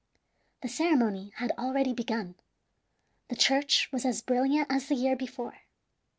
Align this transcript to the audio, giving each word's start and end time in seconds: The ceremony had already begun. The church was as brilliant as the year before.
The 0.63 0.67
ceremony 0.67 1.31
had 1.35 1.51
already 1.59 1.93
begun. 1.93 2.33
The 3.27 3.35
church 3.35 3.87
was 3.91 4.03
as 4.03 4.23
brilliant 4.23 4.65
as 4.71 4.87
the 4.87 4.95
year 4.95 5.15
before. 5.15 5.59